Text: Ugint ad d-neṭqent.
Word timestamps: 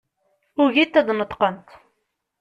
Ugint 0.63 0.99
ad 0.99 1.05
d-neṭqent. 1.07 1.67